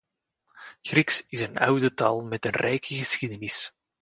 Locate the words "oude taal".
1.57-2.21